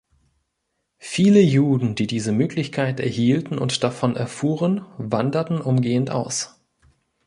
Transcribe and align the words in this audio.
Viele 0.97 1.41
Juden, 1.41 1.93
die 1.93 2.07
diese 2.07 2.31
Möglichkeit 2.31 2.99
erhielten 2.99 3.59
und 3.59 3.83
davon 3.83 4.15
erfuhren, 4.15 4.83
wanderten 4.97 5.61
umgehend 5.61 6.09
aus. 6.09 6.59